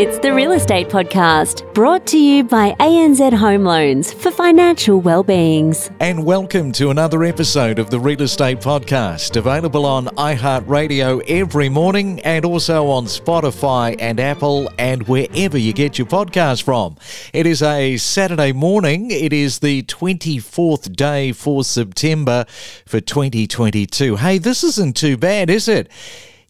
[0.00, 5.90] It's the Real Estate Podcast, brought to you by ANZ Home Loans for financial well-beings.
[6.00, 12.18] And welcome to another episode of the Real Estate Podcast, available on iHeartRadio every morning
[12.20, 16.96] and also on Spotify and Apple and wherever you get your podcast from.
[17.34, 19.10] It is a Saturday morning.
[19.10, 22.46] It is the 24th day for September
[22.86, 24.16] for 2022.
[24.16, 25.90] Hey, this isn't too bad, is it?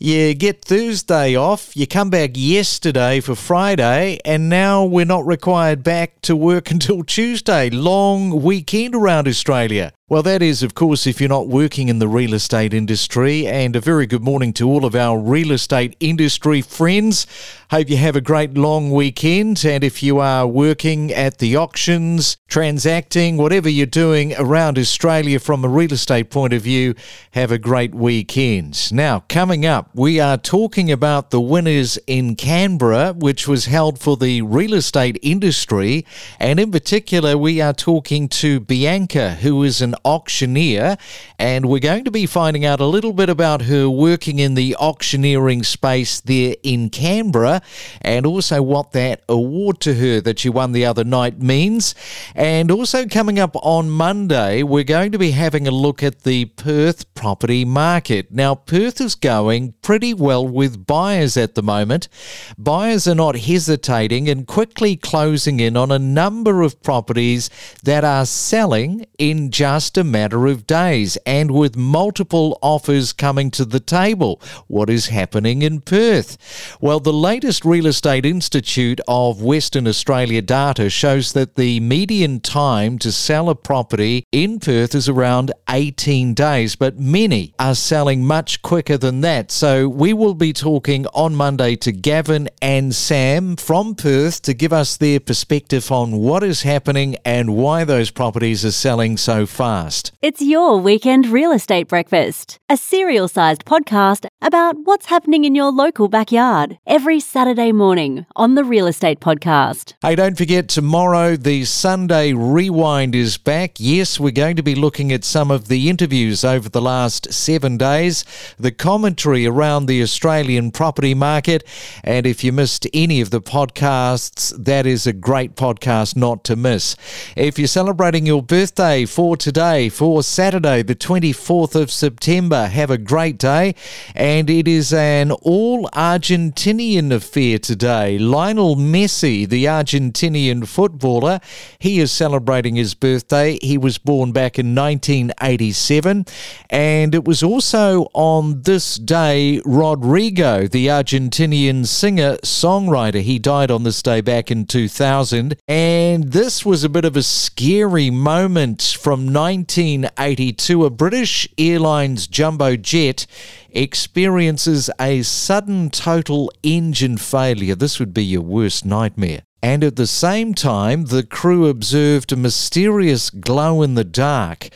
[0.02, 5.84] You get Thursday off, you come back yesterday for Friday, and now we're not required
[5.84, 7.68] back to work until Tuesday.
[7.68, 9.92] Long weekend around Australia.
[10.10, 13.46] Well, that is, of course, if you're not working in the real estate industry.
[13.46, 17.28] And a very good morning to all of our real estate industry friends.
[17.70, 19.64] Hope you have a great long weekend.
[19.64, 25.64] And if you are working at the auctions, transacting, whatever you're doing around Australia from
[25.64, 26.96] a real estate point of view,
[27.30, 28.92] have a great weekend.
[28.92, 34.16] Now, coming up, we are talking about the winners in Canberra, which was held for
[34.16, 36.04] the real estate industry.
[36.40, 40.96] And in particular, we are talking to Bianca, who is an auctioneer,
[41.38, 44.76] and we're going to be finding out a little bit about her working in the
[44.76, 47.62] auctioneering space there in Canberra,
[48.00, 51.94] and also what that award to her that she won the other night means.
[52.34, 56.46] And also coming up on Monday, we're going to be having a look at the
[56.46, 58.30] Perth property market.
[58.30, 62.08] Now, Perth is going pretty well with buyers at the moment.
[62.56, 67.50] Buyers are not hesitating and quickly closing in on a number of properties
[67.82, 73.50] that are selling in just just a matter of days and with multiple offers coming
[73.50, 74.40] to the table.
[74.68, 76.76] What is happening in Perth?
[76.80, 83.00] Well, the latest Real Estate Institute of Western Australia data shows that the median time
[83.00, 88.62] to sell a property in Perth is around 18 days, but many are selling much
[88.62, 89.50] quicker than that.
[89.50, 94.72] So we will be talking on Monday to Gavin and Sam from Perth to give
[94.72, 99.69] us their perspective on what is happening and why those properties are selling so fast
[99.70, 105.70] It's your weekend real estate breakfast, a cereal sized podcast about what's happening in your
[105.70, 109.92] local backyard every Saturday morning on the Real Estate Podcast.
[110.02, 113.76] Hey, don't forget tomorrow the Sunday Rewind is back.
[113.78, 117.76] Yes, we're going to be looking at some of the interviews over the last seven
[117.76, 118.24] days,
[118.58, 121.62] the commentary around the Australian property market,
[122.02, 126.56] and if you missed any of the podcasts, that is a great podcast not to
[126.56, 126.96] miss.
[127.36, 132.68] If you're celebrating your birthday for today, day for Saturday, the 24th of September.
[132.68, 133.74] Have a great day.
[134.14, 138.16] And it is an all Argentinian affair today.
[138.18, 141.40] Lionel Messi, the Argentinian footballer,
[141.78, 143.58] he is celebrating his birthday.
[143.60, 146.24] He was born back in 1987.
[146.70, 153.82] And it was also on this day, Rodrigo, the Argentinian singer songwriter, he died on
[153.82, 155.54] this day back in 2000.
[155.68, 159.49] And this was a bit of a scary moment from 19.
[159.50, 163.26] 1982, a British Airlines jumbo jet
[163.70, 167.74] experiences a sudden total engine failure.
[167.74, 169.40] This would be your worst nightmare.
[169.60, 174.68] And at the same time, the crew observed a mysterious glow in the dark.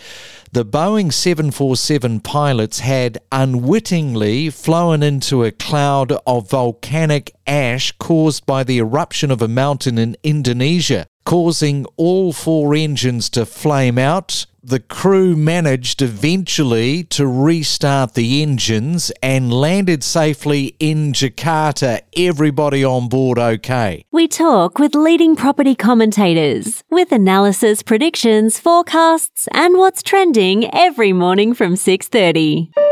[0.51, 8.65] The Boeing 747 pilots had unwittingly flown into a cloud of volcanic ash caused by
[8.65, 14.81] the eruption of a mountain in Indonesia, causing all four engines to flame out, the
[14.81, 22.01] crew managed eventually to restart the engines and landed safely in Jakarta.
[22.17, 24.05] Everybody on board okay.
[24.11, 31.53] We talk with leading property commentators with analysis, predictions, forecasts, and what's trending every morning
[31.55, 32.84] from 6:30.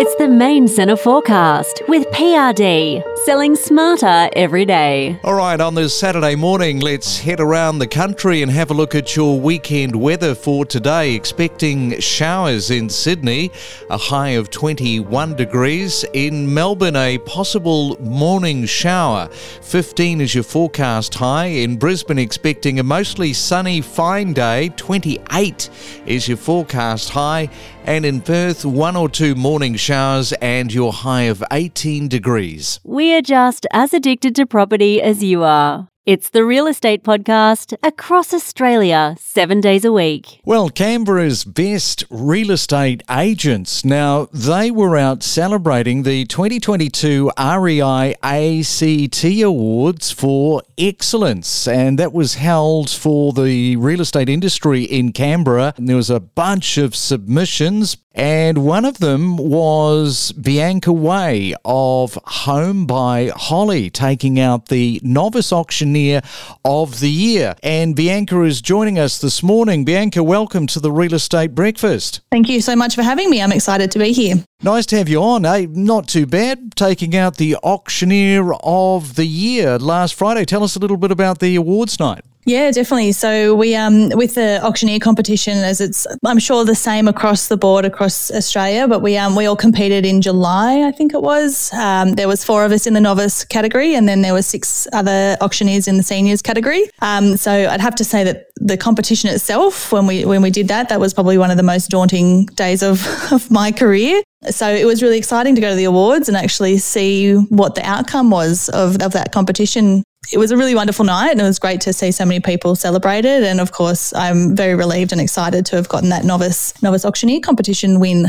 [0.00, 5.18] It's the main centre forecast with PRD, selling smarter every day.
[5.24, 8.94] All right, on this Saturday morning, let's head around the country and have a look
[8.94, 11.16] at your weekend weather for today.
[11.16, 13.50] Expecting showers in Sydney,
[13.90, 16.04] a high of 21 degrees.
[16.12, 19.26] In Melbourne, a possible morning shower.
[19.62, 21.46] 15 is your forecast high.
[21.46, 24.68] In Brisbane, expecting a mostly sunny, fine day.
[24.76, 25.70] 28
[26.06, 27.50] is your forecast high.
[27.88, 32.80] And in Perth, one or two morning showers and your high of 18 degrees.
[32.84, 35.88] We are just as addicted to property as you are.
[36.08, 40.40] It's the Real Estate Podcast across Australia, seven days a week.
[40.42, 43.84] Well, Canberra's best real estate agents.
[43.84, 52.36] Now, they were out celebrating the 2022 REI ACT Awards for Excellence, and that was
[52.36, 55.74] held for the real estate industry in Canberra.
[55.76, 62.18] And there was a bunch of submissions And one of them was Bianca Way of
[62.24, 66.22] Home by Holly, taking out the Novice Auctioneer
[66.64, 67.54] of the Year.
[67.62, 69.84] And Bianca is joining us this morning.
[69.84, 72.20] Bianca, welcome to the Real Estate Breakfast.
[72.32, 73.40] Thank you so much for having me.
[73.40, 74.42] I'm excited to be here.
[74.64, 75.66] Nice to have you on, eh?
[75.70, 76.74] Not too bad.
[76.74, 80.44] Taking out the Auctioneer of the Year last Friday.
[80.44, 82.24] Tell us a little bit about the awards night.
[82.44, 83.12] Yeah, definitely.
[83.12, 87.58] So we um with the auctioneer competition, as it's I'm sure the same across the
[87.58, 91.70] board across Australia, but we um we all competed in July, I think it was.
[91.74, 94.86] Um, there was four of us in the novice category, and then there were six
[94.94, 96.88] other auctioneers in the seniors category.
[97.02, 100.68] Um, so I'd have to say that the competition itself, when we when we did
[100.68, 104.22] that, that was probably one of the most daunting days of, of my career.
[104.50, 107.84] So it was really exciting to go to the awards and actually see what the
[107.84, 111.58] outcome was of, of that competition it was a really wonderful night and it was
[111.58, 113.42] great to see so many people celebrate it.
[113.42, 117.40] And of course, I'm very relieved and excited to have gotten that novice novice auctioneer
[117.40, 118.26] competition win.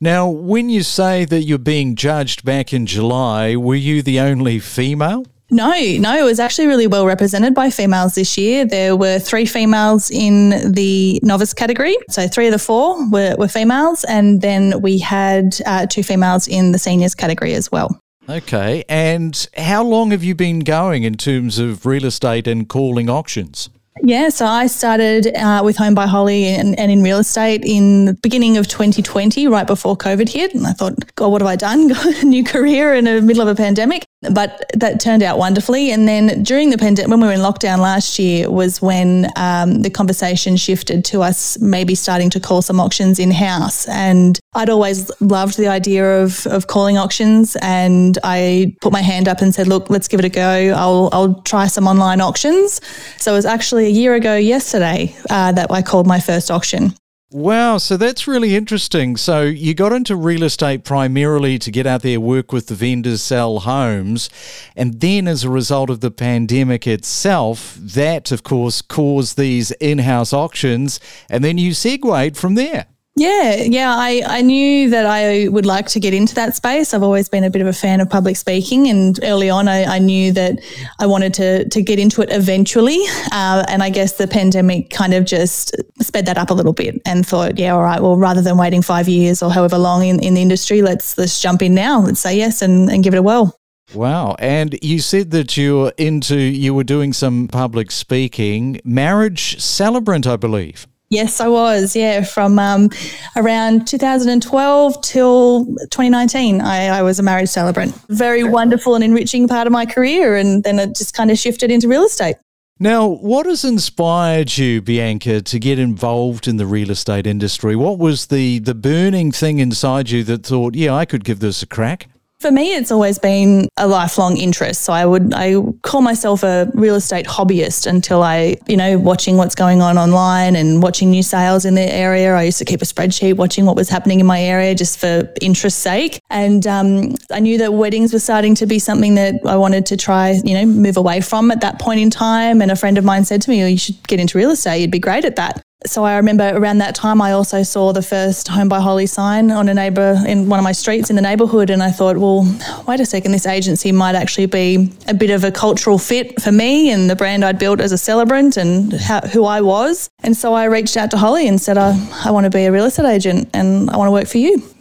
[0.00, 4.58] Now, when you say that you're being judged back in July, were you the only
[4.58, 5.24] female?
[5.52, 8.64] No, no, it was actually really well represented by females this year.
[8.64, 11.94] There were three females in the novice category.
[12.08, 14.02] So three of the four were, were females.
[14.04, 18.01] And then we had uh, two females in the seniors category as well.
[18.28, 18.84] Okay.
[18.88, 23.68] And how long have you been going in terms of real estate and calling auctions?
[24.02, 28.06] Yeah, so I started uh, with Home by Holly and, and, in real estate in
[28.06, 30.54] the beginning of 2020, right before COVID hit.
[30.54, 31.88] And I thought, God, what have I done?
[31.92, 35.90] Got a new career in the middle of a pandemic but that turned out wonderfully.
[35.90, 39.82] And then during the pandemic, when we were in lockdown last year, was when um,
[39.82, 43.88] the conversation shifted to us maybe starting to call some auctions in house.
[43.88, 49.28] And I'd always loved the idea of of calling auctions, and I put my hand
[49.28, 50.74] up and said, "Look, let's give it a go.
[50.76, 52.80] I'll I'll try some online auctions."
[53.18, 56.94] So it was actually a year ago yesterday uh, that I called my first auction.
[57.34, 59.16] Wow, so that's really interesting.
[59.16, 63.22] So you got into real estate primarily to get out there, work with the vendors,
[63.22, 64.28] sell homes,
[64.76, 70.34] and then as a result of the pandemic itself, that of course caused these in-house
[70.34, 71.00] auctions,
[71.30, 72.88] and then you segued from there.
[73.14, 73.94] Yeah, yeah.
[73.94, 76.94] I, I knew that I would like to get into that space.
[76.94, 79.84] I've always been a bit of a fan of public speaking, and early on, I,
[79.84, 80.58] I knew that
[80.98, 82.98] I wanted to to get into it eventually.
[83.30, 87.02] Uh, and I guess the pandemic kind of just sped that up a little bit,
[87.04, 88.00] and thought, yeah, all right.
[88.00, 91.38] Well, rather than waiting five years or however long in, in the industry, let's let's
[91.38, 92.00] jump in now.
[92.00, 93.54] Let's say yes and, and give it a whirl.
[93.94, 94.36] Wow.
[94.38, 100.36] And you said that you're into, you were doing some public speaking, marriage celebrant, I
[100.36, 100.86] believe.
[101.12, 101.94] Yes, I was.
[101.94, 102.88] Yeah, from um,
[103.36, 107.94] around 2012 till 2019, I, I, was a marriage celebrant.
[108.08, 111.70] Very wonderful and enriching part of my career, and then it just kind of shifted
[111.70, 112.36] into real estate.
[112.80, 117.76] Now, what has inspired you, Bianca, to get involved in the real estate industry?
[117.76, 121.62] What was the the burning thing inside you that thought, yeah, I could give this
[121.62, 122.08] a crack?
[122.42, 124.82] For me, it's always been a lifelong interest.
[124.82, 129.36] So I would I call myself a real estate hobbyist until I, you know, watching
[129.36, 132.34] what's going on online and watching new sales in the area.
[132.34, 135.32] I used to keep a spreadsheet watching what was happening in my area just for
[135.40, 136.18] interest's sake.
[136.30, 139.96] And um, I knew that weddings were starting to be something that I wanted to
[139.96, 142.60] try, you know, move away from at that point in time.
[142.60, 144.80] And a friend of mine said to me, oh, you should get into real estate.
[144.80, 148.02] You'd be great at that so I remember around that time, I also saw the
[148.02, 151.22] first Home by Holly sign on a neighbour in one of my streets in the
[151.22, 152.42] neighbourhood, and I thought, well,
[152.86, 156.52] wait a second, this agency might actually be a bit of a cultural fit for
[156.52, 160.10] me and the brand I'd built as a celebrant and how, who I was.
[160.22, 162.72] And so I reached out to Holly and said, I, I want to be a
[162.72, 164.58] real estate agent and I want to work for you.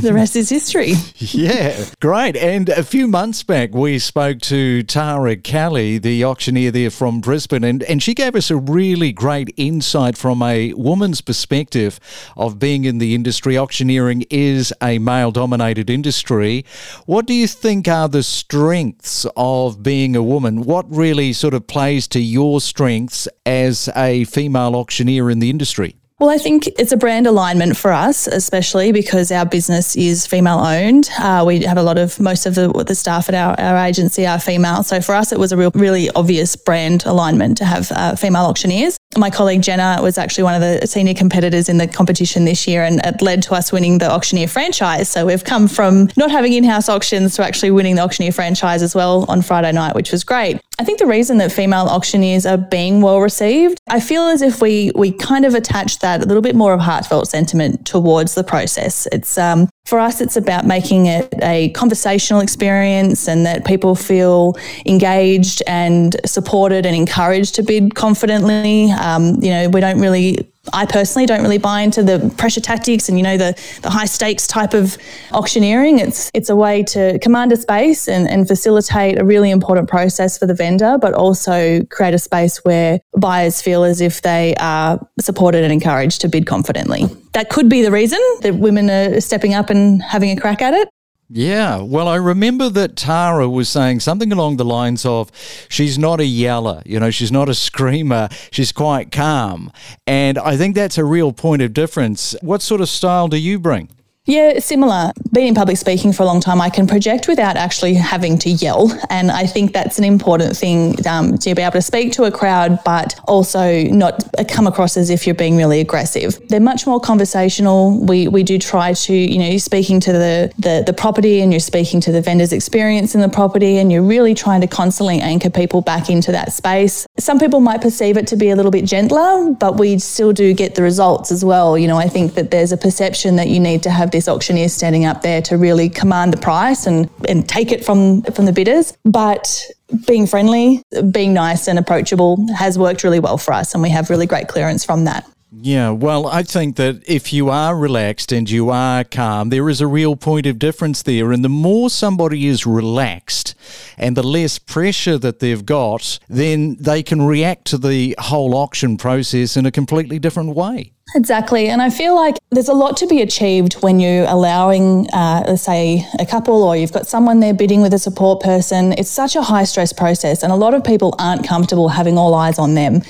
[0.00, 0.92] the rest is history.
[1.16, 2.36] yeah, great.
[2.36, 7.64] And a few months back, we spoke to Tara Kelly, the auctioneer there from Brisbane,
[7.64, 11.98] and, and she gave us a really great insight from a woman's perspective
[12.36, 13.58] of being in the industry.
[13.58, 16.64] Auctioneering is a male dominated industry.
[17.06, 20.62] What do you think are the strengths of being a woman?
[20.62, 25.96] What really sort of plays to your strengths as a female auctioneer in the industry?
[26.20, 30.60] Well, I think it's a brand alignment for us, especially because our business is female
[30.60, 31.10] owned.
[31.18, 34.24] Uh, we have a lot of most of the, the staff at our, our agency
[34.24, 34.84] are female.
[34.84, 38.44] So for us, it was a real, really obvious brand alignment to have uh, female
[38.44, 38.96] auctioneers.
[39.16, 42.82] My colleague Jenna was actually one of the senior competitors in the competition this year,
[42.82, 45.08] and it led to us winning the auctioneer franchise.
[45.08, 48.82] So we've come from not having in house auctions to actually winning the auctioneer franchise
[48.82, 50.60] as well on Friday night, which was great.
[50.78, 54.60] I think the reason that female auctioneers are being well received, I feel as if
[54.62, 58.42] we we kind of attach that a little bit more of heartfelt sentiment towards the
[58.42, 59.06] process.
[59.12, 64.56] It's um, for us, it's about making it a conversational experience and that people feel
[64.86, 68.90] engaged and supported and encouraged to bid confidently.
[68.92, 73.08] Um, you know, we don't really I personally don't really buy into the pressure tactics
[73.08, 74.96] and you know the the high stakes type of
[75.32, 75.98] auctioneering.
[75.98, 80.38] It's it's a way to command a space and, and facilitate a really important process
[80.38, 85.04] for the vendor, but also create a space where buyers feel as if they are
[85.18, 87.06] supported and encouraged to bid confidently.
[87.32, 90.74] That could be the reason that women are stepping up and having a crack at
[90.74, 90.88] it.
[91.34, 95.32] Yeah, well, I remember that Tara was saying something along the lines of
[95.70, 99.72] she's not a yeller, you know, she's not a screamer, she's quite calm.
[100.06, 102.36] And I think that's a real point of difference.
[102.42, 103.88] What sort of style do you bring?
[104.24, 105.10] Yeah, similar.
[105.32, 108.50] Being in public speaking for a long time, I can project without actually having to
[108.50, 108.96] yell.
[109.10, 112.30] And I think that's an important thing um, to be able to speak to a
[112.30, 116.38] crowd, but also not come across as if you're being really aggressive.
[116.48, 117.98] They're much more conversational.
[117.98, 121.52] We, we do try to, you know, you're speaking to the, the, the property and
[121.52, 125.18] you're speaking to the vendor's experience in the property, and you're really trying to constantly
[125.18, 127.08] anchor people back into that space.
[127.18, 130.54] Some people might perceive it to be a little bit gentler, but we still do
[130.54, 131.76] get the results as well.
[131.76, 134.68] You know, I think that there's a perception that you need to have this auctioneer
[134.68, 138.52] standing up there to really command the price and, and take it from, from the
[138.52, 138.96] bidders.
[139.04, 139.64] But
[140.06, 144.10] being friendly, being nice and approachable has worked really well for us, and we have
[144.10, 145.26] really great clearance from that.
[145.54, 149.82] Yeah, well, I think that if you are relaxed and you are calm, there is
[149.82, 151.30] a real point of difference there.
[151.30, 153.54] And the more somebody is relaxed
[153.98, 158.96] and the less pressure that they've got, then they can react to the whole auction
[158.96, 160.92] process in a completely different way.
[161.14, 161.68] Exactly.
[161.68, 165.62] And I feel like there's a lot to be achieved when you're allowing, uh, let's
[165.62, 168.92] say, a couple or you've got someone there bidding with a support person.
[168.94, 172.34] It's such a high stress process, and a lot of people aren't comfortable having all
[172.34, 173.02] eyes on them.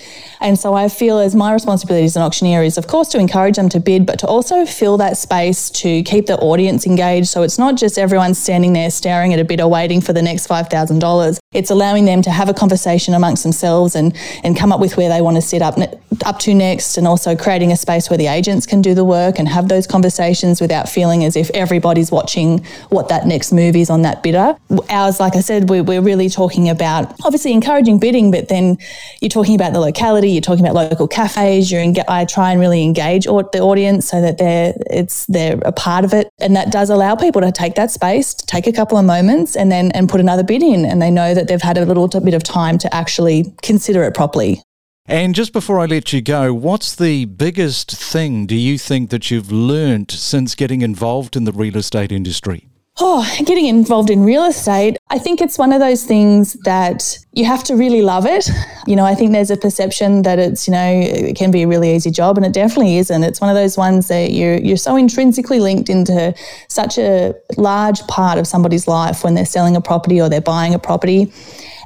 [0.43, 3.55] And so I feel as my responsibility as an auctioneer is, of course, to encourage
[3.55, 7.29] them to bid, but to also fill that space to keep the audience engaged.
[7.29, 10.49] So it's not just everyone standing there staring at a bidder waiting for the next
[10.49, 11.39] $5,000.
[11.53, 15.09] It's allowing them to have a conversation amongst themselves and, and come up with where
[15.09, 15.79] they want to sit up,
[16.27, 19.39] up to next, and also creating a space where the agents can do the work
[19.39, 23.91] and have those conversations without feeling as if everybody's watching what that next move is
[23.91, 24.57] on that bidder.
[24.91, 28.77] Ours, like I said, we're, we're really talking about obviously encouraging bidding, but then
[29.21, 31.71] you're talking about the locality you're talking about local cafes.
[31.71, 36.05] You're I try and really engage the audience so that they're it's they're a part
[36.05, 38.99] of it, and that does allow people to take that space, to take a couple
[38.99, 41.79] of moments, and then and put another bid in, and they know that they've had
[41.79, 44.63] a little bit of time to actually consider it properly.
[45.07, 49.31] And just before I let you go, what's the biggest thing do you think that
[49.31, 52.69] you've learned since getting involved in the real estate industry?
[53.01, 57.47] Oh, getting involved in real estate, I think it's one of those things that you
[57.47, 58.47] have to really love it.
[58.87, 61.67] You know, I think there's a perception that it's, you know, it can be a
[61.67, 63.25] really easy job and it definitely isn't.
[63.25, 66.35] It's one of those ones that you're you're so intrinsically linked into
[66.69, 70.75] such a large part of somebody's life when they're selling a property or they're buying
[70.75, 71.33] a property.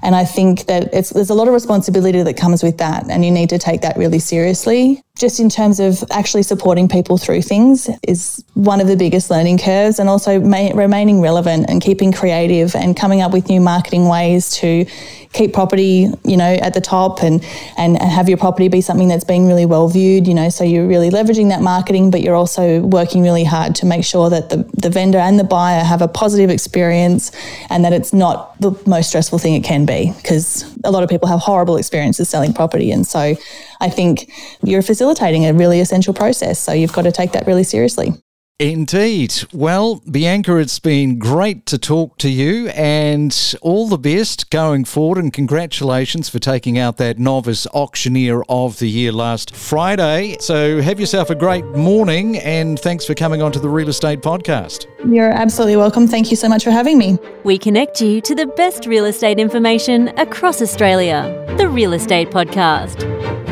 [0.02, 3.30] And I think that there's a lot of responsibility that comes with that, and you
[3.30, 5.02] need to take that really seriously.
[5.16, 9.56] Just in terms of actually supporting people through things is one of the biggest learning
[9.56, 14.08] curves and also ma- remaining relevant and keeping creative and coming up with new marketing
[14.08, 14.84] ways to
[15.32, 17.44] keep property you know at the top and
[17.76, 20.50] and and have your property be something that's being really well viewed you know.
[20.50, 24.28] So you're really leveraging that marketing but you're also working really hard to make sure
[24.28, 27.32] that the, the vendor and the buyer have a positive experience
[27.70, 31.28] and that it's not the most stressful thing it be because a lot of people
[31.28, 33.34] have horrible experiences selling property and so
[33.80, 34.30] I think
[34.62, 36.58] you're facilitating a really essential process.
[36.58, 38.12] So you've got to take that really seriously.
[38.58, 39.34] Indeed.
[39.52, 45.18] Well, Bianca, it's been great to talk to you and all the best going forward.
[45.18, 50.38] And congratulations for taking out that Novice Auctioneer of the Year last Friday.
[50.40, 54.22] So have yourself a great morning and thanks for coming on to the Real Estate
[54.22, 54.86] Podcast.
[55.06, 56.08] You're absolutely welcome.
[56.08, 57.18] Thank you so much for having me.
[57.44, 61.44] We connect you to the best real estate information across Australia.
[61.58, 63.45] The Real Estate Podcast.